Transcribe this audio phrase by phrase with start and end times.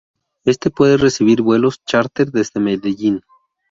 [0.45, 3.21] Este puede recibir vuelos chárter desde Medellín.